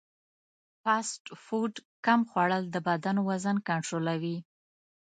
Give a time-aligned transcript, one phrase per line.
[0.81, 1.73] فاسټ فوډ
[2.05, 4.37] کم خوړل د بدن وزن کنټرولوي.